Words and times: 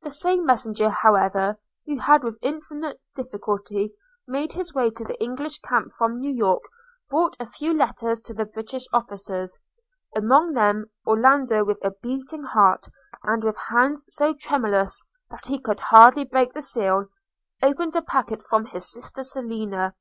The 0.00 0.10
same 0.10 0.46
messenger, 0.46 0.88
however, 0.88 1.58
who 1.84 1.98
had 1.98 2.24
with 2.24 2.38
infinite 2.40 3.02
difficulty 3.14 3.92
made 4.26 4.54
his 4.54 4.72
way 4.72 4.88
to 4.88 5.04
the 5.04 5.22
English 5.22 5.58
camp 5.60 5.92
from 5.92 6.18
New 6.20 6.30
York, 6.32 6.62
brought 7.10 7.36
a 7.38 7.44
few 7.44 7.74
letters 7.74 8.18
to 8.20 8.32
the 8.32 8.46
British 8.46 8.86
officers– 8.94 9.58
and 10.14 10.24
among 10.24 10.54
them, 10.54 10.86
Orlando, 11.06 11.64
with 11.66 11.84
a 11.84 11.90
beating 11.90 12.44
heart, 12.44 12.88
and 13.22 13.44
with 13.44 13.58
hands 13.68 14.06
so 14.08 14.32
tremulous 14.32 15.04
that 15.30 15.48
he 15.48 15.60
could 15.60 15.80
hardly 15.80 16.24
break 16.24 16.54
the 16.54 16.62
seal, 16.62 17.08
opened 17.62 17.94
a 17.94 18.00
packet 18.00 18.40
from 18.40 18.64
his 18.64 18.90
sister 18.90 19.22
Selina. 19.22 19.94